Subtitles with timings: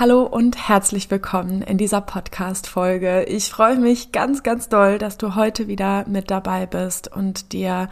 [0.00, 3.24] Hallo und herzlich willkommen in dieser Podcast-Folge.
[3.24, 7.90] Ich freue mich ganz, ganz doll, dass du heute wieder mit dabei bist und dir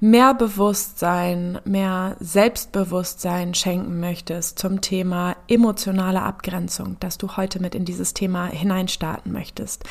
[0.00, 7.84] mehr Bewusstsein, mehr Selbstbewusstsein schenken möchtest zum Thema emotionale Abgrenzung, dass du heute mit in
[7.84, 9.84] dieses Thema hineinstarten möchtest.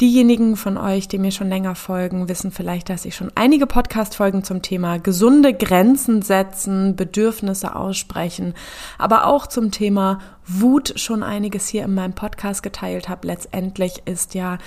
[0.00, 4.44] Diejenigen von euch, die mir schon länger folgen, wissen vielleicht, dass ich schon einige Podcast-Folgen
[4.44, 8.54] zum Thema gesunde Grenzen setzen, Bedürfnisse aussprechen,
[8.96, 13.26] aber auch zum Thema Wut schon einiges hier in meinem Podcast geteilt habe.
[13.26, 14.58] Letztendlich ist ja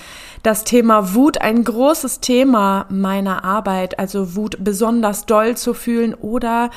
[0.42, 6.70] das Thema Wut ein großes Thema meiner Arbeit, also Wut besonders doll zu fühlen oder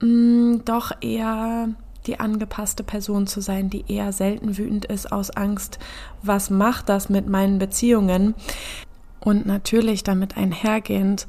[0.00, 1.68] mh, mm, doch eher
[2.06, 5.78] die angepasste Person zu sein, die eher selten wütend ist aus Angst,
[6.22, 8.34] was macht das mit meinen Beziehungen?
[9.20, 11.28] Und natürlich damit einhergehend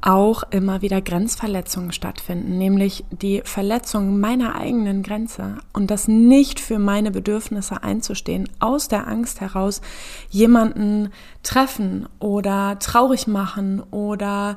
[0.00, 6.78] auch immer wieder Grenzverletzungen stattfinden, nämlich die Verletzung meiner eigenen Grenze und das nicht für
[6.78, 9.80] meine Bedürfnisse einzustehen, aus der Angst heraus
[10.30, 11.10] jemanden
[11.42, 14.56] treffen oder traurig machen oder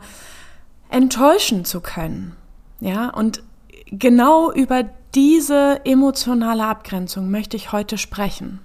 [0.89, 2.36] enttäuschen zu können.
[2.80, 3.44] Ja, und
[3.88, 4.83] genau über
[5.16, 8.59] diese emotionale Abgrenzung möchte ich heute sprechen.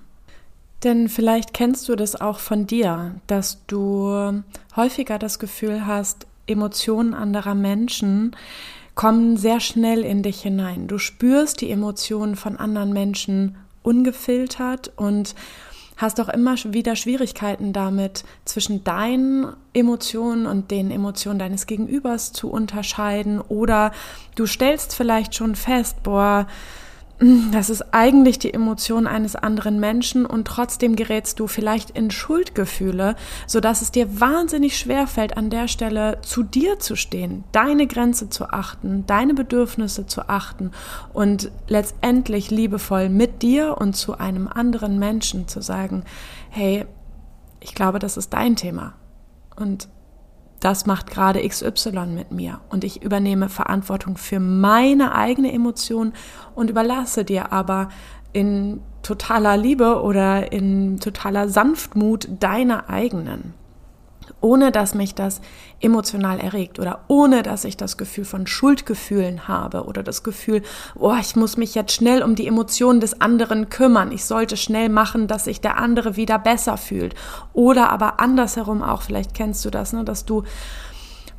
[0.84, 4.42] Denn vielleicht kennst du das auch von dir, dass du
[4.77, 8.36] häufiger das Gefühl hast, Emotionen anderer Menschen
[8.94, 10.86] kommen sehr schnell in dich hinein.
[10.86, 15.34] Du spürst die Emotionen von anderen Menschen ungefiltert und
[15.97, 22.50] hast auch immer wieder Schwierigkeiten damit, zwischen deinen Emotionen und den Emotionen deines Gegenübers zu
[22.50, 23.41] unterscheiden.
[23.41, 23.92] Oder
[24.34, 26.47] du stellst vielleicht schon fest, boah,
[27.19, 33.17] das ist eigentlich die Emotion eines anderen Menschen und trotzdem gerätst du vielleicht in Schuldgefühle,
[33.47, 37.86] so dass es dir wahnsinnig schwer fällt, an der Stelle zu dir zu stehen, deine
[37.86, 40.73] Grenze zu achten, deine Bedürfnisse zu achten
[41.14, 46.05] und letztendlich liebevoll mit dir und zu einem anderen Menschen zu sagen,
[46.51, 46.84] hey,
[47.61, 48.92] ich glaube, das ist dein Thema.
[49.56, 49.89] Und
[50.67, 52.58] das macht gerade XY mit mir.
[52.70, 56.13] Und ich übernehme Verantwortung für meine eigene Emotion
[56.57, 57.89] und überlasse dir aber
[58.33, 63.55] in totaler Liebe oder in totaler Sanftmut deine eigenen
[64.41, 65.41] ohne dass mich das
[65.80, 70.63] emotional erregt oder ohne dass ich das Gefühl von Schuldgefühlen habe oder das Gefühl,
[70.95, 74.89] oh, ich muss mich jetzt schnell um die Emotionen des anderen kümmern, ich sollte schnell
[74.89, 77.14] machen, dass sich der andere wieder besser fühlt.
[77.52, 80.45] Oder aber andersherum auch, vielleicht kennst du das, ne, dass du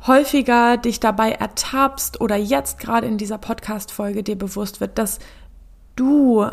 [0.06, 5.18] häufiger dich dabei ertappst oder jetzt gerade in dieser Podcast-Folge dir bewusst wird, dass
[5.96, 6.46] du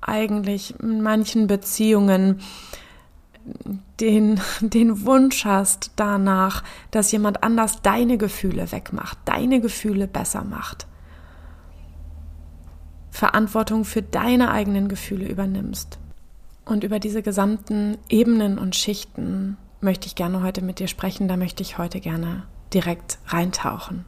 [0.00, 2.40] eigentlich in manchen Beziehungen
[4.00, 10.86] den, den Wunsch hast danach, dass jemand anders deine Gefühle wegmacht, deine Gefühle besser macht.
[13.10, 15.98] Verantwortung für deine eigenen Gefühle übernimmst.
[16.64, 21.28] Und über diese gesamten Ebenen und Schichten möchte ich gerne heute mit dir sprechen.
[21.28, 24.04] Da möchte ich heute gerne direkt reintauchen.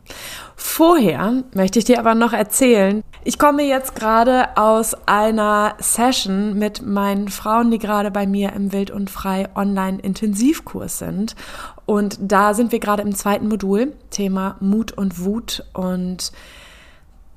[0.56, 6.84] Vorher möchte ich dir aber noch erzählen, ich komme jetzt gerade aus einer Session mit
[6.84, 11.34] meinen Frauen, die gerade bei mir im Wild und Frei Online Intensivkurs sind.
[11.86, 15.64] Und da sind wir gerade im zweiten Modul, Thema Mut und Wut.
[15.72, 16.32] Und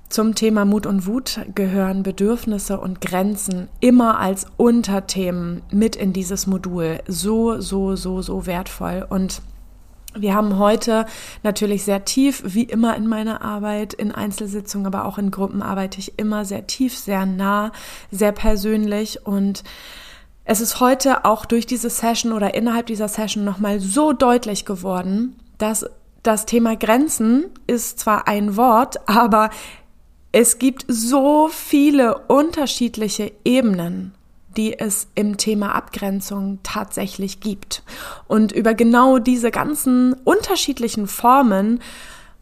[0.10, 6.48] zum Thema Mut und Wut gehören Bedürfnisse und Grenzen immer als Unterthemen mit in dieses
[6.48, 7.00] Modul.
[7.08, 9.06] So, so, so, so wertvoll.
[9.10, 9.42] Und
[10.20, 11.06] wir haben heute
[11.44, 16.00] natürlich sehr tief, wie immer in meiner Arbeit, in Einzelsitzungen, aber auch in Gruppen arbeite
[16.00, 17.72] ich immer sehr tief, sehr nah,
[18.12, 19.26] sehr persönlich.
[19.26, 19.64] Und
[20.46, 25.36] es ist heute auch durch diese Session oder innerhalb dieser Session nochmal so deutlich geworden,
[25.58, 25.86] dass
[26.24, 29.50] das Thema Grenzen ist zwar ein Wort, aber
[30.32, 34.14] es gibt so viele unterschiedliche Ebenen
[34.58, 37.84] die es im Thema Abgrenzung tatsächlich gibt.
[38.28, 41.80] Und über genau diese ganzen unterschiedlichen Formen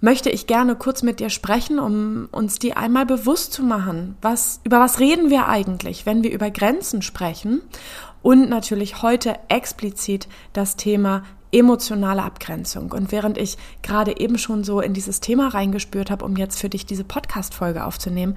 [0.02, 4.16] möchte ich gerne kurz mit dir sprechen, um uns die einmal bewusst zu machen.
[4.22, 7.62] Was, über was reden wir eigentlich, wenn wir über Grenzen sprechen?
[8.22, 12.92] Und natürlich heute explizit das Thema emotionale Abgrenzung.
[12.92, 16.70] Und während ich gerade eben schon so in dieses Thema reingespürt habe, um jetzt für
[16.70, 18.36] dich diese Podcast-Folge aufzunehmen,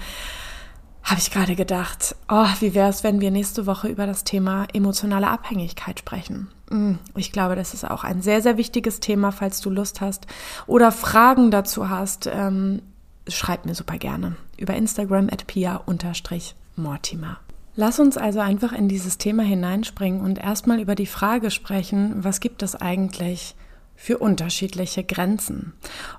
[1.03, 4.67] habe ich gerade gedacht, oh, wie wäre es, wenn wir nächste Woche über das Thema
[4.73, 6.49] emotionale Abhängigkeit sprechen?
[6.71, 10.27] Mm, ich glaube, das ist auch ein sehr, sehr wichtiges Thema, falls du Lust hast
[10.67, 12.29] oder Fragen dazu hast.
[12.31, 12.83] Ähm,
[13.27, 17.39] schreib mir super gerne über Instagram at pia-mortimer.
[17.77, 22.41] Lass uns also einfach in dieses Thema hineinspringen und erstmal über die Frage sprechen, was
[22.41, 23.55] gibt es eigentlich
[24.01, 25.73] für unterschiedliche Grenzen,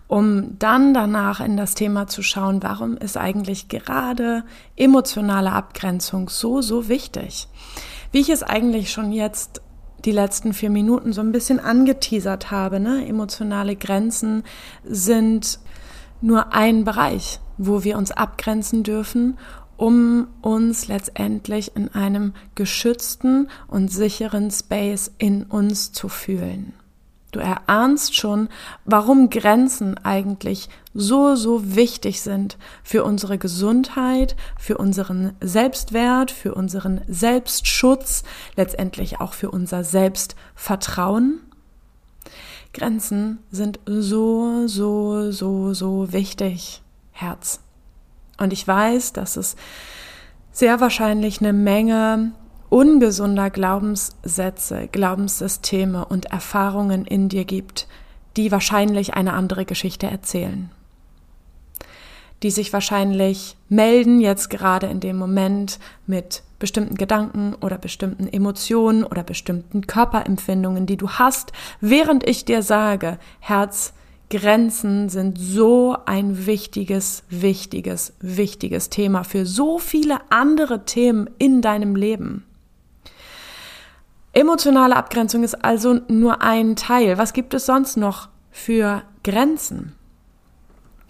[0.09, 4.43] um dann danach in das Thema zu schauen, warum ist eigentlich gerade
[4.75, 7.47] emotionale Abgrenzung so, so wichtig.
[8.11, 9.61] Wie ich es eigentlich schon jetzt
[10.03, 13.07] die letzten vier Minuten so ein bisschen angeteasert habe, ne?
[13.07, 14.43] emotionale Grenzen
[14.83, 15.59] sind
[16.19, 19.37] nur ein Bereich, wo wir uns abgrenzen dürfen,
[19.77, 26.73] um uns letztendlich in einem geschützten und sicheren Space in uns zu fühlen.
[27.31, 28.49] Du erahnst schon,
[28.85, 37.01] warum Grenzen eigentlich so, so wichtig sind für unsere Gesundheit, für unseren Selbstwert, für unseren
[37.07, 38.23] Selbstschutz,
[38.55, 41.41] letztendlich auch für unser Selbstvertrauen.
[42.73, 47.59] Grenzen sind so, so, so, so wichtig, Herz.
[48.39, 49.55] Und ich weiß, dass es
[50.51, 52.31] sehr wahrscheinlich eine Menge
[52.69, 57.87] ungesunder Glaubenssätze, Glaubenssysteme und Erfahrungen in dir gibt,
[58.37, 60.69] die wahrscheinlich eine andere Geschichte erzählen.
[62.43, 69.03] Die sich wahrscheinlich melden jetzt gerade in dem Moment mit bestimmten Gedanken oder bestimmten Emotionen
[69.03, 71.51] oder bestimmten Körperempfindungen, die du hast,
[71.81, 73.93] während ich dir sage, Herz,
[74.29, 81.95] Grenzen sind so ein wichtiges, wichtiges, wichtiges Thema für so viele andere Themen in deinem
[81.95, 82.45] Leben.
[84.33, 87.17] Emotionale Abgrenzung ist also nur ein Teil.
[87.17, 89.95] Was gibt es sonst noch für Grenzen?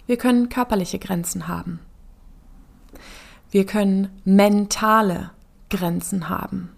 [0.06, 1.80] Wir können körperliche Grenzen haben.
[3.50, 5.30] Wir können mentale
[5.68, 6.70] Grenzen haben.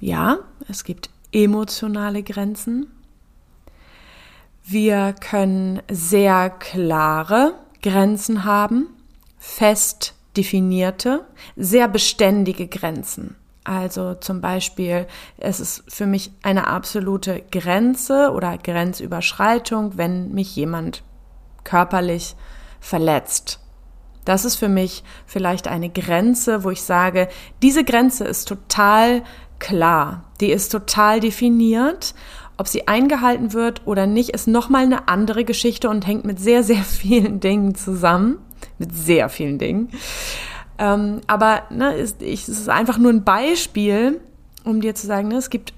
[0.00, 2.86] Ja, es gibt emotionale Grenzen.
[4.64, 8.88] Wir können sehr klare Grenzen haben,
[9.38, 11.24] fest definierte,
[11.56, 13.36] sehr beständige Grenzen.
[13.68, 15.06] Also zum Beispiel,
[15.36, 21.02] es ist für mich eine absolute Grenze oder Grenzüberschreitung, wenn mich jemand
[21.64, 22.34] körperlich
[22.80, 23.60] verletzt.
[24.24, 27.28] Das ist für mich vielleicht eine Grenze, wo ich sage,
[27.60, 29.22] diese Grenze ist total
[29.58, 32.14] klar, die ist total definiert.
[32.56, 36.64] Ob sie eingehalten wird oder nicht, ist nochmal eine andere Geschichte und hängt mit sehr,
[36.64, 38.38] sehr vielen Dingen zusammen.
[38.78, 39.90] Mit sehr vielen Dingen.
[40.78, 44.20] Ähm, aber ne, ist, ich, es ist einfach nur ein Beispiel,
[44.64, 45.72] um dir zu sagen, ne, es gibt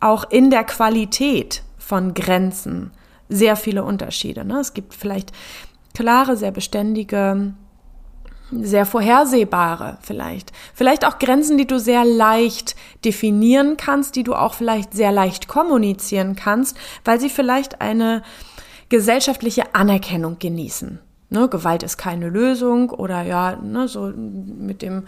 [0.00, 2.92] auch in der Qualität von Grenzen
[3.28, 4.44] sehr viele Unterschiede.
[4.44, 4.60] Ne?
[4.60, 5.32] Es gibt vielleicht
[5.94, 7.54] klare, sehr beständige,
[8.50, 10.52] sehr vorhersehbare vielleicht.
[10.74, 15.48] Vielleicht auch Grenzen, die du sehr leicht definieren kannst, die du auch vielleicht sehr leicht
[15.48, 18.22] kommunizieren kannst, weil sie vielleicht eine
[18.88, 21.00] gesellschaftliche Anerkennung genießen.
[21.30, 25.04] Ne, Gewalt ist keine Lösung oder ja, ne, so mit dem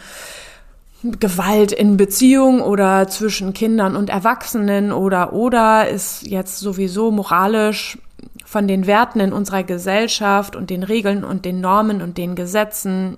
[1.02, 7.96] Gewalt in Beziehung oder zwischen Kindern und Erwachsenen oder oder ist jetzt sowieso moralisch
[8.44, 13.16] von den Werten in unserer Gesellschaft und den Regeln und den Normen und den Gesetzen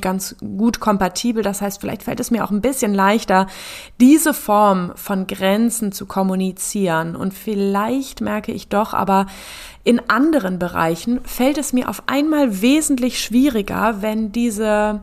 [0.00, 1.42] ganz gut kompatibel.
[1.42, 3.46] Das heißt, vielleicht fällt es mir auch ein bisschen leichter,
[4.00, 7.16] diese Form von Grenzen zu kommunizieren.
[7.16, 9.26] Und vielleicht merke ich doch, aber
[9.82, 15.02] in anderen Bereichen fällt es mir auf einmal wesentlich schwieriger, wenn diese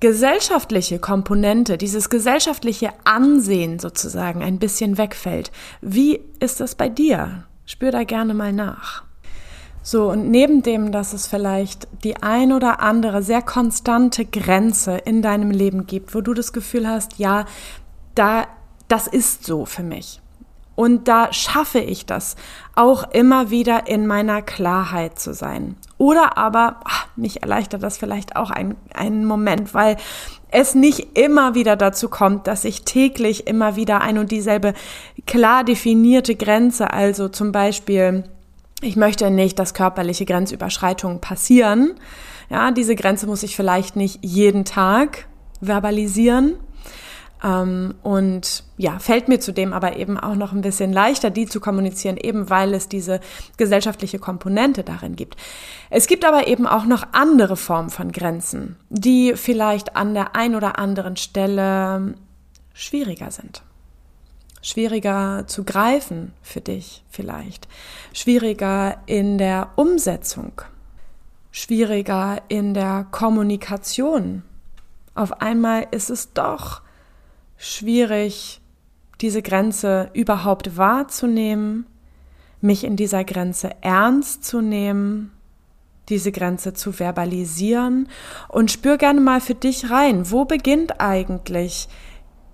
[0.00, 5.52] gesellschaftliche Komponente, dieses gesellschaftliche Ansehen sozusagen ein bisschen wegfällt.
[5.82, 7.44] Wie ist das bei dir?
[7.66, 9.09] Spür da gerne mal nach.
[9.82, 15.22] So, und neben dem, dass es vielleicht die ein oder andere sehr konstante Grenze in
[15.22, 17.46] deinem Leben gibt, wo du das Gefühl hast, ja,
[18.14, 18.46] da,
[18.88, 20.20] das ist so für mich.
[20.74, 22.36] Und da schaffe ich das,
[22.74, 25.76] auch immer wieder in meiner Klarheit zu sein.
[25.98, 29.96] Oder aber, ach, mich erleichtert das vielleicht auch ein, einen Moment, weil
[30.50, 34.72] es nicht immer wieder dazu kommt, dass ich täglich immer wieder ein und dieselbe
[35.26, 38.24] klar definierte Grenze, also zum Beispiel
[38.80, 41.94] ich möchte nicht, dass körperliche Grenzüberschreitungen passieren.
[42.48, 45.26] Ja, diese Grenze muss ich vielleicht nicht jeden Tag
[45.60, 46.56] verbalisieren.
[47.42, 51.60] Ähm, und ja, fällt mir zudem aber eben auch noch ein bisschen leichter, die zu
[51.60, 53.20] kommunizieren, eben weil es diese
[53.56, 55.36] gesellschaftliche Komponente darin gibt.
[55.88, 60.54] Es gibt aber eben auch noch andere Formen von Grenzen, die vielleicht an der ein
[60.54, 62.14] oder anderen Stelle
[62.74, 63.62] schwieriger sind
[64.62, 67.68] schwieriger zu greifen für dich vielleicht,
[68.12, 70.62] schwieriger in der Umsetzung,
[71.50, 74.42] schwieriger in der Kommunikation.
[75.14, 76.82] Auf einmal ist es doch
[77.56, 78.60] schwierig,
[79.20, 81.86] diese Grenze überhaupt wahrzunehmen,
[82.60, 85.32] mich in dieser Grenze ernst zu nehmen,
[86.08, 88.08] diese Grenze zu verbalisieren.
[88.48, 91.88] Und spür gerne mal für dich rein, wo beginnt eigentlich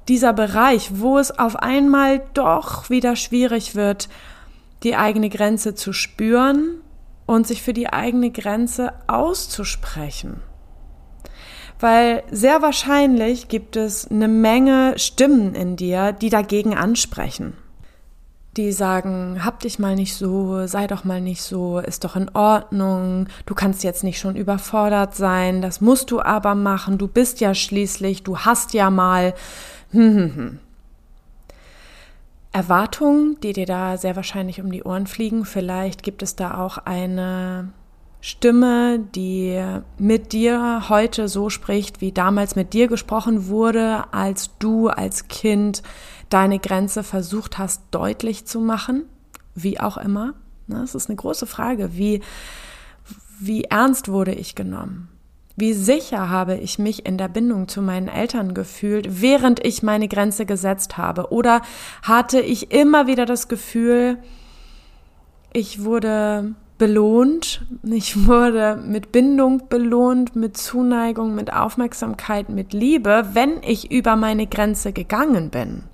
[0.08, 4.08] dieser Bereich, wo es auf einmal doch wieder schwierig wird,
[4.82, 6.80] die eigene Grenze zu spüren
[7.26, 10.42] und sich für die eigene Grenze auszusprechen.
[11.78, 17.54] Weil sehr wahrscheinlich gibt es eine Menge Stimmen in dir, die dagegen ansprechen.
[18.56, 22.30] Die sagen, hab dich mal nicht so, sei doch mal nicht so, ist doch in
[22.34, 27.40] Ordnung, du kannst jetzt nicht schon überfordert sein, das musst du aber machen, du bist
[27.40, 29.34] ja schließlich, du hast ja mal.
[32.52, 35.44] Erwartungen, die dir da sehr wahrscheinlich um die Ohren fliegen.
[35.44, 37.72] Vielleicht gibt es da auch eine
[38.20, 39.62] Stimme, die
[39.98, 45.82] mit dir heute so spricht, wie damals mit dir gesprochen wurde, als du als Kind
[46.28, 49.04] deine Grenze versucht hast deutlich zu machen,
[49.54, 50.34] wie auch immer.
[50.66, 51.96] Das ist eine große Frage.
[51.96, 52.20] Wie,
[53.38, 55.08] wie ernst wurde ich genommen?
[55.58, 60.06] Wie sicher habe ich mich in der Bindung zu meinen Eltern gefühlt, während ich meine
[60.06, 61.32] Grenze gesetzt habe?
[61.32, 61.62] Oder
[62.02, 64.18] hatte ich immer wieder das Gefühl,
[65.54, 73.62] ich wurde belohnt, ich wurde mit Bindung belohnt, mit Zuneigung, mit Aufmerksamkeit, mit Liebe, wenn
[73.62, 75.84] ich über meine Grenze gegangen bin?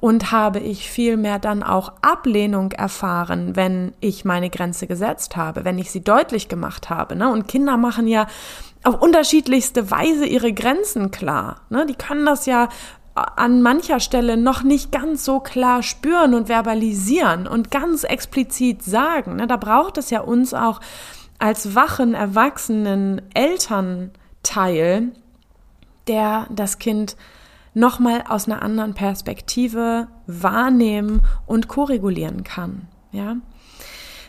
[0.00, 5.78] Und habe ich vielmehr dann auch Ablehnung erfahren, wenn ich meine Grenze gesetzt habe, wenn
[5.78, 7.14] ich sie deutlich gemacht habe.
[7.16, 7.30] Ne?
[7.30, 8.26] Und Kinder machen ja
[8.82, 11.62] auf unterschiedlichste Weise ihre Grenzen klar.
[11.68, 11.86] Ne?
[11.86, 12.68] Die können das ja
[13.14, 19.36] an mancher Stelle noch nicht ganz so klar spüren und verbalisieren und ganz explizit sagen.
[19.36, 19.46] Ne?
[19.46, 20.80] Da braucht es ja uns auch
[21.38, 25.12] als wachen, erwachsenen Elternteil,
[26.06, 27.16] der das Kind
[27.74, 32.88] nochmal aus einer anderen Perspektive wahrnehmen und koregulieren kann.
[33.12, 33.36] Ja,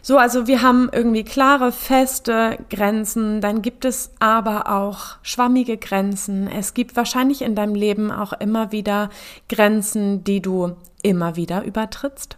[0.04, 6.48] so, also wir haben irgendwie klare, feste Grenzen, dann gibt es aber auch schwammige Grenzen.
[6.48, 9.10] Es gibt wahrscheinlich in deinem Leben auch immer wieder
[9.48, 12.38] Grenzen, die du immer wieder übertrittst.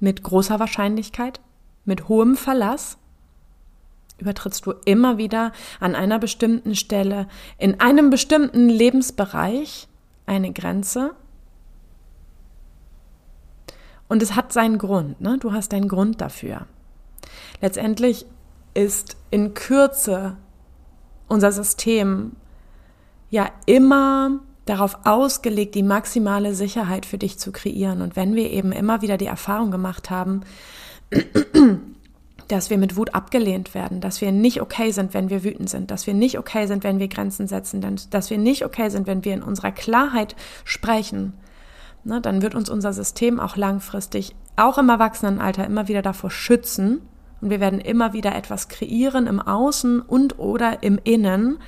[0.00, 1.40] Mit großer Wahrscheinlichkeit,
[1.84, 2.98] mit hohem Verlass
[4.18, 9.88] übertrittst du immer wieder an einer bestimmten Stelle, in einem bestimmten Lebensbereich
[10.26, 11.14] eine Grenze
[14.08, 15.38] und es hat seinen Grund, ne?
[15.38, 16.66] Du hast einen Grund dafür.
[17.60, 18.26] Letztendlich
[18.74, 20.36] ist in Kürze
[21.28, 22.32] unser System
[23.30, 28.00] ja immer darauf ausgelegt, die maximale Sicherheit für dich zu kreieren.
[28.00, 30.40] Und wenn wir eben immer wieder die Erfahrung gemacht haben,
[32.48, 35.90] dass wir mit Wut abgelehnt werden, dass wir nicht okay sind, wenn wir wütend sind,
[35.90, 39.24] dass wir nicht okay sind, wenn wir Grenzen setzen, dass wir nicht okay sind, wenn
[39.24, 41.34] wir in unserer Klarheit sprechen,
[42.04, 47.00] ne, dann wird uns unser System auch langfristig, auch im Erwachsenenalter, immer wieder davor schützen.
[47.40, 51.58] Und wir werden immer wieder etwas kreieren im Außen und oder im Innen,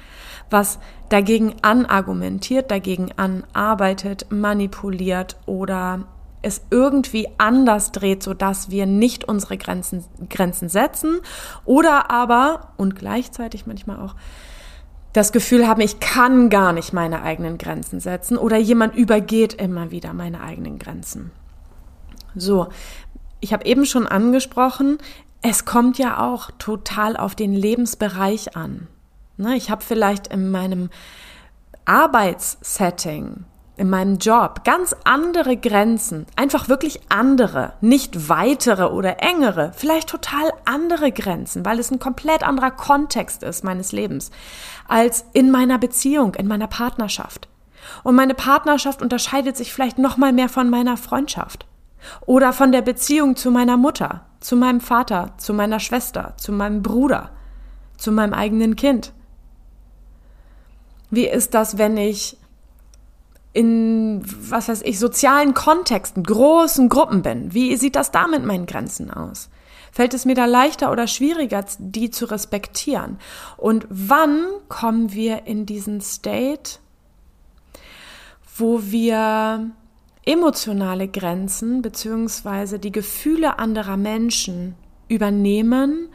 [0.49, 0.79] was
[1.09, 6.07] dagegen anargumentiert, dagegen anarbeitet, manipuliert oder
[6.43, 11.19] es irgendwie anders dreht, sodass wir nicht unsere Grenzen, Grenzen setzen
[11.65, 14.15] oder aber und gleichzeitig manchmal auch
[15.17, 19.91] das Gefühl haben, ich kann gar nicht meine eigenen Grenzen setzen oder jemand übergeht immer
[19.91, 21.31] wieder meine eigenen Grenzen.
[22.35, 22.69] So,
[23.41, 24.99] ich habe eben schon angesprochen,
[25.41, 28.89] es kommt ja auch total auf den Lebensbereich an.
[29.39, 30.91] Ne, ich habe vielleicht in meinem
[31.87, 33.45] Arbeitssetting
[33.77, 40.53] in meinem Job ganz andere Grenzen, einfach wirklich andere, nicht weitere oder engere, vielleicht total
[40.65, 44.31] andere Grenzen, weil es ein komplett anderer Kontext ist meines Lebens,
[44.89, 47.49] als in meiner Beziehung, in meiner Partnerschaft.
[48.03, 51.67] Und meine Partnerschaft unterscheidet sich vielleicht noch mal mehr von meiner Freundschaft
[52.25, 56.83] oder von der Beziehung zu meiner Mutter, zu meinem Vater, zu meiner Schwester, zu meinem
[56.83, 57.31] Bruder,
[57.97, 59.13] zu meinem eigenen Kind.
[61.11, 62.37] Wie ist das, wenn ich
[63.57, 67.55] in, was weiß ich, sozialen Kontexten, großen Gruppen bin?
[67.55, 69.49] Wie sieht das da mit meinen Grenzen aus?
[69.91, 73.19] Fällt es mir da leichter oder schwieriger, die zu respektieren?
[73.57, 76.81] Und wann kommen wir in diesen State,
[78.59, 79.71] wo wir
[80.27, 84.75] emotionale Grenzen beziehungsweise die Gefühle anderer Menschen
[85.09, 86.11] übernehmen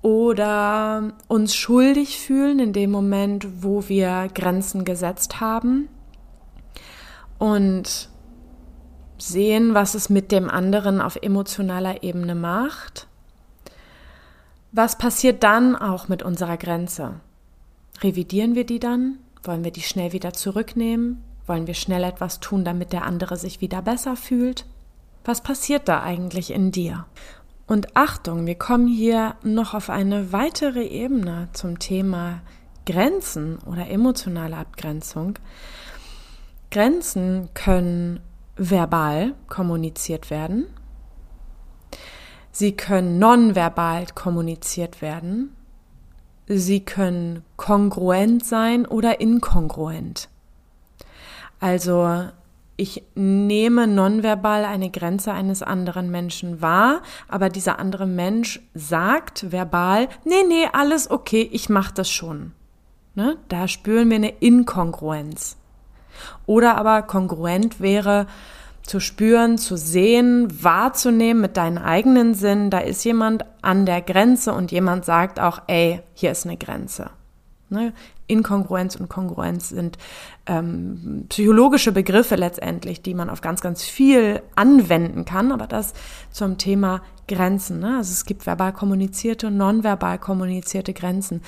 [0.00, 5.88] oder uns schuldig fühlen in dem Moment, wo wir Grenzen gesetzt haben?
[7.38, 8.08] Und
[9.18, 13.06] sehen, was es mit dem anderen auf emotionaler Ebene macht.
[14.72, 17.20] Was passiert dann auch mit unserer Grenze?
[18.02, 19.18] Revidieren wir die dann?
[19.42, 21.22] Wollen wir die schnell wieder zurücknehmen?
[21.46, 24.66] Wollen wir schnell etwas tun, damit der andere sich wieder besser fühlt?
[25.24, 27.06] Was passiert da eigentlich in dir?
[27.66, 32.42] Und Achtung, wir kommen hier noch auf eine weitere Ebene zum Thema
[32.84, 35.38] Grenzen oder emotionale Abgrenzung.
[36.76, 38.20] Grenzen können
[38.56, 40.66] verbal kommuniziert werden.
[42.52, 45.56] Sie können nonverbal kommuniziert werden.
[46.46, 50.28] Sie können kongruent sein oder inkongruent.
[51.60, 52.26] Also
[52.76, 60.10] ich nehme nonverbal eine Grenze eines anderen Menschen wahr, aber dieser andere Mensch sagt verbal,
[60.26, 62.52] nee, nee, alles okay, ich mach das schon.
[63.14, 63.38] Ne?
[63.48, 65.56] Da spüren wir eine Inkongruenz.
[66.46, 68.26] Oder aber kongruent wäre
[68.82, 74.52] zu spüren, zu sehen, wahrzunehmen mit deinen eigenen Sinn, da ist jemand an der Grenze
[74.52, 77.10] und jemand sagt auch, ey, hier ist eine Grenze.
[77.68, 77.92] Ne?
[78.28, 79.98] Inkongruenz und Kongruenz sind
[80.46, 85.92] ähm, psychologische Begriffe letztendlich, die man auf ganz, ganz viel anwenden kann, aber das
[86.30, 87.80] zum Thema Grenzen.
[87.80, 87.96] Ne?
[87.98, 91.42] Also es gibt verbal kommunizierte und nonverbal kommunizierte Grenzen.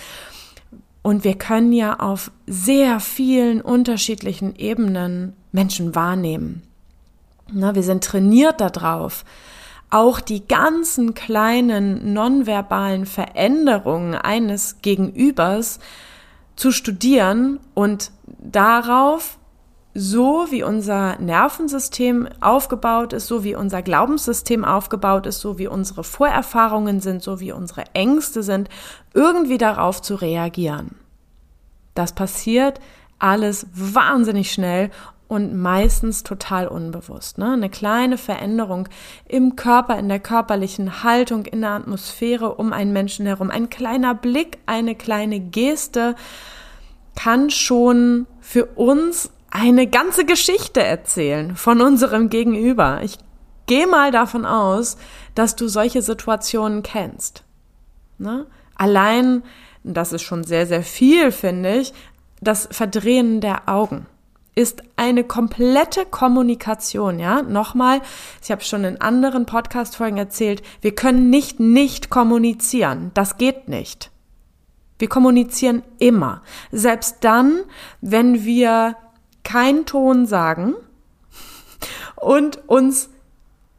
[1.08, 6.60] Und wir können ja auf sehr vielen unterschiedlichen Ebenen Menschen wahrnehmen.
[7.50, 9.24] Na, wir sind trainiert darauf,
[9.88, 15.78] auch die ganzen kleinen nonverbalen Veränderungen eines Gegenübers
[16.56, 19.37] zu studieren und darauf,
[19.98, 26.04] so wie unser Nervensystem aufgebaut ist, so wie unser Glaubenssystem aufgebaut ist, so wie unsere
[26.04, 28.68] Vorerfahrungen sind, so wie unsere Ängste sind,
[29.12, 30.94] irgendwie darauf zu reagieren.
[31.94, 32.80] Das passiert
[33.18, 34.90] alles wahnsinnig schnell
[35.26, 37.36] und meistens total unbewusst.
[37.36, 37.52] Ne?
[37.52, 38.88] Eine kleine Veränderung
[39.26, 44.14] im Körper, in der körperlichen Haltung, in der Atmosphäre um einen Menschen herum, ein kleiner
[44.14, 46.14] Blick, eine kleine Geste
[47.16, 53.00] kann schon für uns eine ganze Geschichte erzählen von unserem Gegenüber.
[53.02, 53.18] Ich
[53.66, 54.96] gehe mal davon aus,
[55.34, 57.44] dass du solche Situationen kennst.
[58.18, 58.46] Ne?
[58.74, 59.42] Allein,
[59.84, 61.92] das ist schon sehr, sehr viel, finde ich,
[62.40, 64.06] das Verdrehen der Augen
[64.58, 67.42] ist eine komplette Kommunikation, ja?
[67.42, 68.00] Nochmal,
[68.42, 73.12] ich habe schon in anderen Podcast-Folgen erzählt, wir können nicht nicht kommunizieren.
[73.14, 74.10] Das geht nicht.
[74.98, 76.42] Wir kommunizieren immer.
[76.72, 77.60] Selbst dann,
[78.00, 78.96] wenn wir
[79.48, 80.74] keinen Ton sagen
[82.16, 83.08] und uns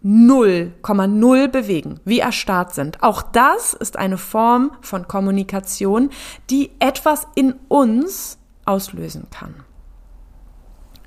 [0.04, 3.04] 0,0 bewegen, wie erstarrt sind.
[3.04, 6.10] Auch das ist eine Form von Kommunikation,
[6.50, 9.64] die etwas in uns auslösen kann.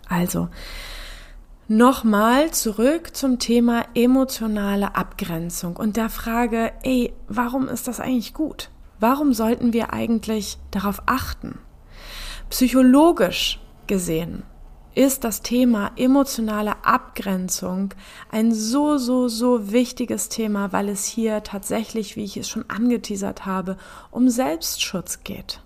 [0.08, 0.48] Also,
[1.66, 8.70] nochmal zurück zum Thema emotionale Abgrenzung und der Frage, ey, warum ist das eigentlich gut?
[9.00, 11.58] Warum sollten wir eigentlich darauf achten?
[12.48, 14.44] Psychologisch gesehen
[14.94, 17.94] ist das Thema emotionale Abgrenzung
[18.30, 23.46] ein so, so, so wichtiges Thema, weil es hier tatsächlich, wie ich es schon angeteasert
[23.46, 23.76] habe,
[24.10, 25.60] um Selbstschutz geht.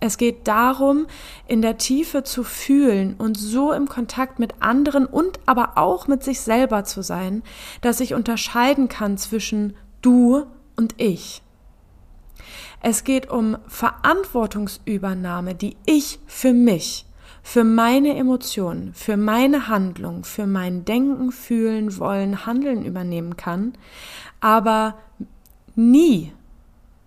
[0.00, 1.06] Es geht darum,
[1.48, 6.22] in der Tiefe zu fühlen und so im Kontakt mit anderen und aber auch mit
[6.22, 7.42] sich selber zu sein,
[7.80, 10.44] dass ich unterscheiden kann zwischen du
[10.76, 11.42] und ich.
[12.80, 17.07] Es geht um Verantwortungsübernahme, die ich für mich,
[17.48, 23.72] für meine Emotionen, für meine Handlung, für mein Denken, Fühlen, Wollen, Handeln übernehmen kann,
[24.38, 24.98] aber
[25.74, 26.34] nie,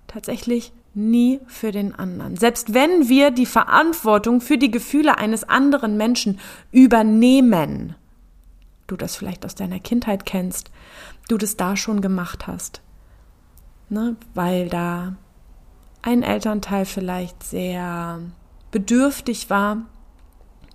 [0.07, 2.37] tatsächlich nie für den anderen.
[2.37, 6.39] Selbst wenn wir die Verantwortung für die Gefühle eines anderen Menschen
[6.71, 7.95] übernehmen,
[8.87, 10.71] du das vielleicht aus deiner Kindheit kennst,
[11.29, 12.81] du das da schon gemacht hast,
[13.89, 15.17] ne, weil da
[16.01, 18.19] ein Elternteil vielleicht sehr
[18.71, 19.85] bedürftig war,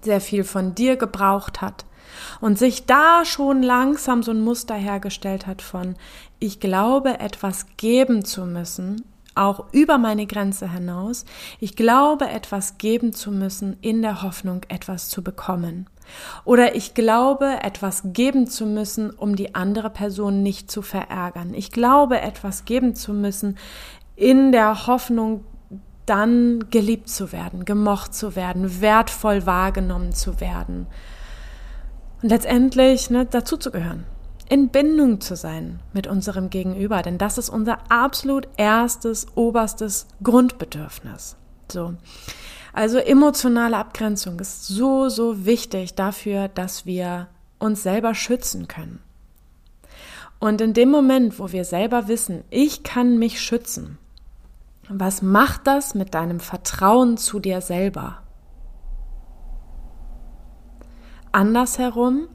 [0.07, 1.85] sehr viel von dir gebraucht hat
[2.41, 5.95] und sich da schon langsam so ein Muster hergestellt hat von,
[6.39, 11.27] ich glaube, etwas geben zu müssen, auch über meine Grenze hinaus.
[11.61, 15.89] Ich glaube, etwas geben zu müssen in der Hoffnung, etwas zu bekommen.
[16.45, 21.53] Oder ich glaube, etwas geben zu müssen, um die andere Person nicht zu verärgern.
[21.53, 23.59] Ich glaube, etwas geben zu müssen
[24.15, 25.45] in der Hoffnung,
[26.07, 30.87] dann geliebt zu werden, gemocht zu werden, wertvoll wahrgenommen zu werden.
[32.23, 34.05] Und letztendlich ne, dazu zu gehören
[34.49, 41.37] in Bindung zu sein mit unserem Gegenüber, denn das ist unser absolut erstes, oberstes Grundbedürfnis.
[41.71, 41.95] So.
[42.73, 49.01] Also emotionale Abgrenzung ist so, so wichtig dafür, dass wir uns selber schützen können.
[50.39, 53.99] Und in dem Moment, wo wir selber wissen, ich kann mich schützen,
[54.89, 58.23] was macht das mit deinem Vertrauen zu dir selber?
[61.33, 62.29] Andersherum,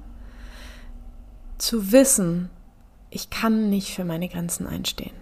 [1.58, 2.50] zu wissen,
[3.10, 5.16] ich kann nicht für meine Grenzen einstehen.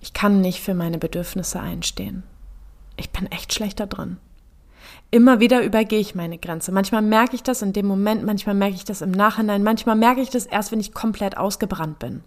[0.00, 2.24] Ich kann nicht für meine Bedürfnisse einstehen.
[2.96, 4.18] ich bin echt schlechter drin.
[5.10, 6.72] Immer wieder übergehe ich meine Grenze.
[6.72, 10.20] Manchmal merke ich das in dem Moment, manchmal merke ich das im Nachhinein, manchmal merke
[10.20, 12.24] ich das erst, wenn ich komplett ausgebrannt bin.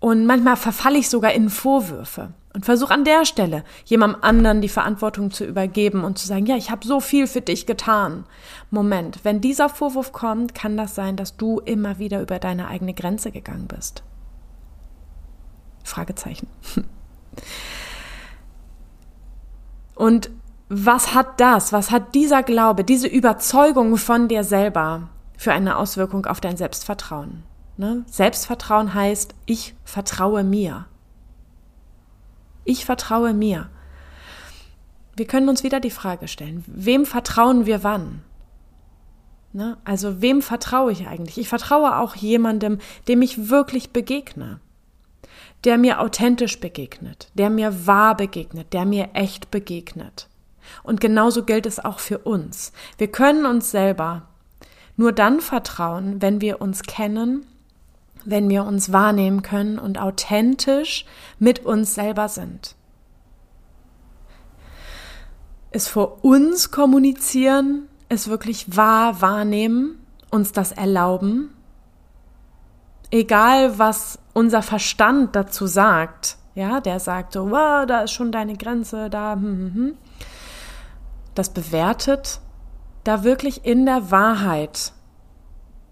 [0.00, 4.68] Und manchmal verfalle ich sogar in Vorwürfe und versuche an der Stelle jemandem anderen die
[4.68, 8.24] Verantwortung zu übergeben und zu sagen, ja, ich habe so viel für dich getan.
[8.70, 12.94] Moment, wenn dieser Vorwurf kommt, kann das sein, dass du immer wieder über deine eigene
[12.94, 14.02] Grenze gegangen bist.
[15.84, 16.48] Fragezeichen.
[19.94, 20.30] Und
[20.70, 26.24] was hat das, was hat dieser Glaube, diese Überzeugung von dir selber für eine Auswirkung
[26.24, 27.42] auf dein Selbstvertrauen?
[27.80, 28.04] Ne?
[28.06, 30.84] Selbstvertrauen heißt, ich vertraue mir.
[32.64, 33.70] Ich vertraue mir.
[35.16, 38.20] Wir können uns wieder die Frage stellen, wem vertrauen wir wann?
[39.54, 39.78] Ne?
[39.82, 41.38] Also wem vertraue ich eigentlich?
[41.38, 44.60] Ich vertraue auch jemandem, dem ich wirklich begegne,
[45.64, 50.28] der mir authentisch begegnet, der mir wahr begegnet, der mir echt begegnet.
[50.82, 52.72] Und genauso gilt es auch für uns.
[52.98, 54.28] Wir können uns selber
[54.98, 57.46] nur dann vertrauen, wenn wir uns kennen,
[58.24, 61.04] wenn wir uns wahrnehmen können und authentisch
[61.38, 62.76] mit uns selber sind.
[65.70, 71.50] Es vor uns kommunizieren, es wirklich wahr wahrnehmen, uns das erlauben,
[73.10, 78.56] egal was unser Verstand dazu sagt, ja, der sagt so, wow, da ist schon deine
[78.56, 79.96] Grenze, da, hm, hm, hm
[81.34, 82.40] das bewertet,
[83.04, 84.92] da wirklich in der Wahrheit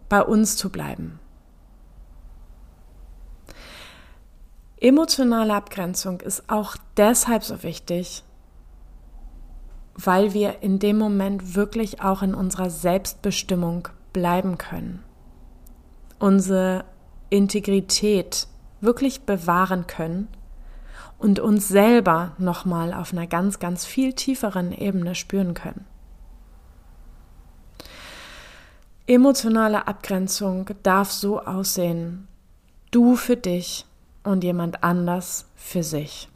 [0.09, 1.21] bei uns zu bleiben.
[4.81, 8.23] Emotionale Abgrenzung ist auch deshalb so wichtig,
[9.97, 15.03] weil wir in dem Moment wirklich auch in unserer Selbstbestimmung bleiben können.
[16.21, 16.85] Unsere
[17.29, 18.47] Integrität
[18.81, 20.29] wirklich bewahren können
[21.19, 25.87] und uns selber nochmal auf einer ganz, ganz viel tieferen Ebene spüren können.
[29.09, 32.29] Emotionale Abgrenzung darf so aussehen,
[32.93, 33.88] du für dich
[34.29, 36.29] und jemand anders für sich.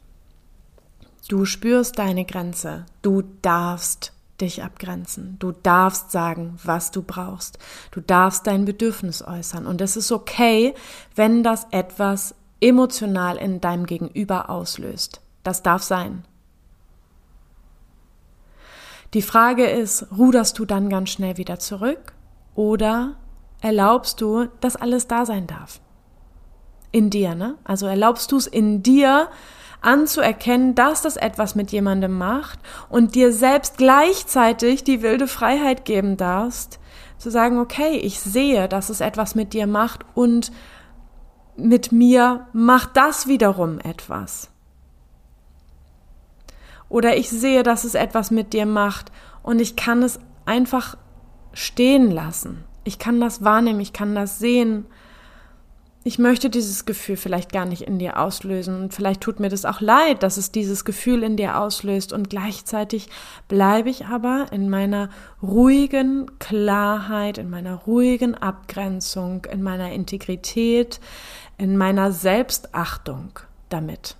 [1.29, 7.59] Du spürst deine Grenze, du darfst dich abgrenzen, du darfst sagen, was du brauchst,
[7.91, 10.73] du darfst dein Bedürfnis äußern und es ist okay,
[11.15, 15.21] wenn das etwas emotional in deinem Gegenüber auslöst.
[15.43, 16.25] Das darf sein.
[19.13, 22.13] Die Frage ist, ruderst du dann ganz schnell wieder zurück
[22.55, 23.15] oder
[23.61, 25.79] erlaubst du, dass alles da sein darf?
[26.93, 27.55] In dir, ne?
[27.63, 29.27] Also erlaubst du es in dir
[29.81, 36.17] anzuerkennen, dass das etwas mit jemandem macht und dir selbst gleichzeitig die wilde Freiheit geben
[36.17, 36.79] darfst,
[37.17, 40.51] zu sagen, okay, ich sehe, dass es etwas mit dir macht und
[41.57, 44.51] mit mir macht das wiederum etwas.
[46.89, 50.95] Oder ich sehe, dass es etwas mit dir macht und ich kann es einfach
[51.53, 52.65] stehen lassen.
[52.83, 54.85] Ich kann das wahrnehmen, ich kann das sehen
[56.05, 59.63] ich möchte dieses Gefühl vielleicht gar nicht in dir auslösen und vielleicht tut mir das
[59.63, 63.09] auch leid, dass es dieses Gefühl in dir auslöst und gleichzeitig
[63.47, 65.09] bleibe ich aber in meiner
[65.41, 70.99] ruhigen Klarheit, in meiner ruhigen Abgrenzung, in meiner Integrität,
[71.57, 73.39] in meiner Selbstachtung
[73.69, 74.17] damit.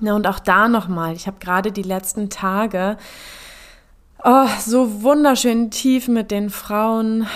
[0.00, 2.96] Und auch da nochmal, ich habe gerade die letzten Tage
[4.24, 7.26] oh, so wunderschön tief mit den Frauen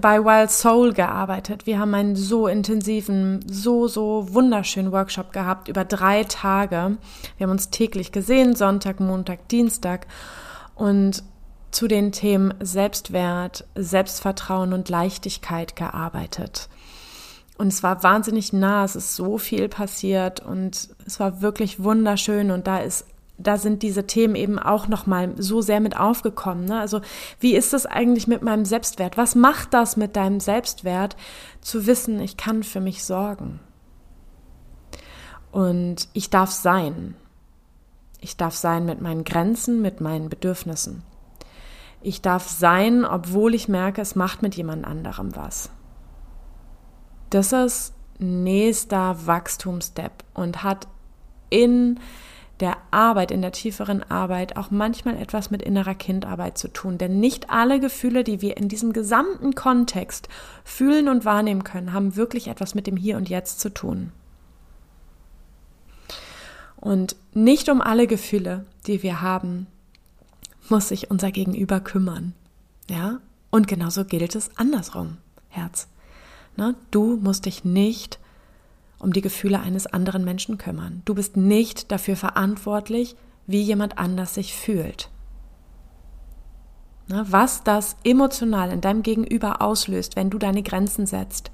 [0.00, 1.66] bei Wild Soul gearbeitet.
[1.66, 6.96] Wir haben einen so intensiven, so, so wunderschönen Workshop gehabt über drei Tage.
[7.36, 10.06] Wir haben uns täglich gesehen, Sonntag, Montag, Dienstag
[10.74, 11.22] und
[11.70, 16.68] zu den Themen Selbstwert, Selbstvertrauen und Leichtigkeit gearbeitet.
[17.56, 22.50] Und es war wahnsinnig nah, es ist so viel passiert und es war wirklich wunderschön
[22.50, 23.06] und da ist
[23.38, 26.64] da sind diese Themen eben auch noch mal so sehr mit aufgekommen.
[26.66, 26.78] Ne?
[26.78, 27.00] Also
[27.40, 29.16] wie ist das eigentlich mit meinem Selbstwert?
[29.16, 31.16] Was macht das mit deinem Selbstwert,
[31.60, 33.60] zu wissen, ich kann für mich sorgen
[35.52, 37.14] und ich darf sein.
[38.20, 41.02] Ich darf sein mit meinen Grenzen, mit meinen Bedürfnissen.
[42.00, 45.70] Ich darf sein, obwohl ich merke, es macht mit jemand anderem was.
[47.30, 50.88] Das ist nächster Wachstumsstep und hat
[51.50, 52.00] in
[52.62, 56.96] der Arbeit, in der tieferen Arbeit auch manchmal etwas mit innerer Kindarbeit zu tun.
[56.96, 60.28] Denn nicht alle Gefühle, die wir in diesem gesamten Kontext
[60.64, 64.12] fühlen und wahrnehmen können, haben wirklich etwas mit dem Hier und Jetzt zu tun.
[66.76, 69.66] Und nicht um alle Gefühle, die wir haben,
[70.68, 72.32] muss sich unser Gegenüber kümmern.
[72.88, 73.18] Ja?
[73.50, 75.88] Und genauso gilt es andersrum, Herz.
[76.56, 76.74] Ne?
[76.90, 78.18] Du musst dich nicht
[79.02, 81.02] um die Gefühle eines anderen Menschen kümmern.
[81.04, 85.10] Du bist nicht dafür verantwortlich, wie jemand anders sich fühlt.
[87.08, 91.50] Was das emotional in deinem Gegenüber auslöst, wenn du deine Grenzen setzt,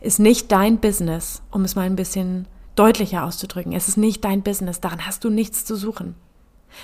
[0.00, 3.72] ist nicht dein Business, um es mal ein bisschen deutlicher auszudrücken.
[3.72, 6.14] Es ist nicht dein Business, daran hast du nichts zu suchen.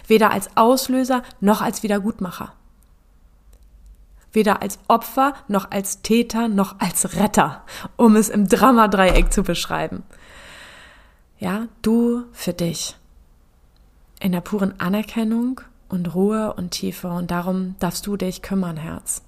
[0.07, 2.55] Weder als Auslöser noch als Wiedergutmacher.
[4.33, 7.62] Weder als Opfer noch als Täter noch als Retter,
[7.97, 10.03] um es im Dramadreieck zu beschreiben.
[11.38, 12.97] Ja, du für dich.
[14.21, 19.23] In der puren Anerkennung und Ruhe und Tiefe und darum darfst du dich kümmern, Herz.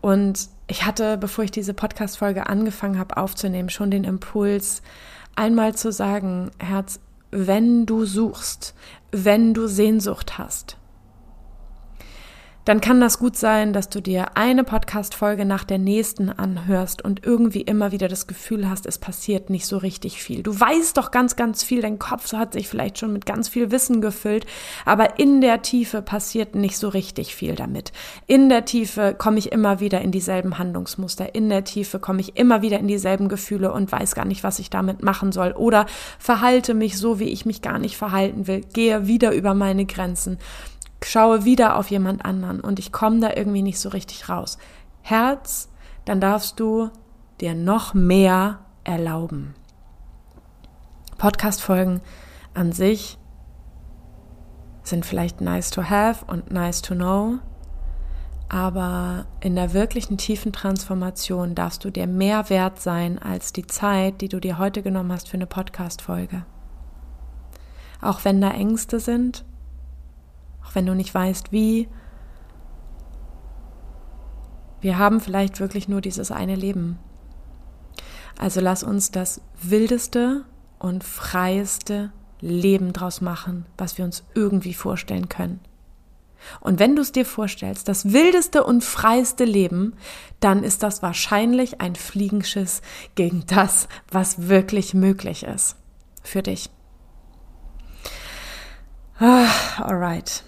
[0.00, 4.82] Und ich hatte, bevor ich diese Podcast-Folge angefangen habe aufzunehmen, schon den Impuls,
[5.36, 6.98] einmal zu sagen, Herz,
[7.30, 8.74] wenn du suchst,
[9.12, 10.76] wenn du Sehnsucht hast,
[12.66, 17.24] dann kann das gut sein, dass du dir eine Podcast-Folge nach der nächsten anhörst und
[17.24, 20.42] irgendwie immer wieder das Gefühl hast, es passiert nicht so richtig viel.
[20.42, 23.70] Du weißt doch ganz, ganz viel, dein Kopf hat sich vielleicht schon mit ganz viel
[23.70, 24.46] Wissen gefüllt,
[24.84, 27.92] aber in der Tiefe passiert nicht so richtig viel damit.
[28.26, 32.36] In der Tiefe komme ich immer wieder in dieselben Handlungsmuster, in der Tiefe komme ich
[32.36, 35.86] immer wieder in dieselben Gefühle und weiß gar nicht, was ich damit machen soll oder
[36.18, 40.38] verhalte mich so, wie ich mich gar nicht verhalten will, gehe wieder über meine Grenzen
[41.02, 44.58] schaue wieder auf jemand anderen und ich komme da irgendwie nicht so richtig raus.
[45.02, 45.68] Herz,
[46.04, 46.90] dann darfst du
[47.40, 49.54] dir noch mehr erlauben.
[51.18, 52.00] Podcast-Folgen
[52.54, 53.18] an sich
[54.82, 57.38] sind vielleicht nice to have und nice to know,
[58.48, 64.20] aber in der wirklichen tiefen Transformation darfst du dir mehr wert sein als die Zeit,
[64.20, 66.44] die du dir heute genommen hast für eine Podcast-Folge.
[68.00, 69.44] Auch wenn da Ängste sind,
[70.66, 71.88] auch wenn du nicht weißt, wie.
[74.80, 76.98] Wir haben vielleicht wirklich nur dieses eine Leben.
[78.38, 80.44] Also lass uns das wildeste
[80.78, 85.60] und freieste Leben draus machen, was wir uns irgendwie vorstellen können.
[86.60, 89.94] Und wenn du es dir vorstellst, das wildeste und freiste Leben,
[90.38, 92.82] dann ist das wahrscheinlich ein Fliegenschiss
[93.14, 95.76] gegen das, was wirklich möglich ist
[96.22, 96.70] für dich.
[99.18, 99.48] Ah,
[99.78, 100.44] alright.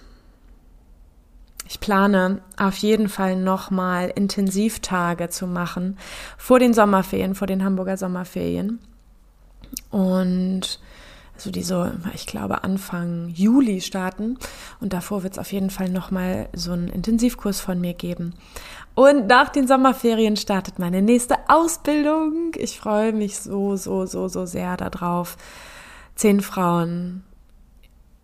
[1.68, 5.98] Ich plane auf jeden Fall nochmal Intensivtage zu machen
[6.38, 8.78] vor den Sommerferien, vor den Hamburger Sommerferien.
[9.90, 10.80] Und
[11.34, 14.38] also die so, ich glaube, Anfang Juli starten.
[14.80, 18.34] Und davor wird es auf jeden Fall nochmal so einen Intensivkurs von mir geben.
[18.94, 22.52] Und nach den Sommerferien startet meine nächste Ausbildung.
[22.56, 25.36] Ich freue mich so, so, so, so sehr darauf,
[26.14, 27.24] zehn Frauen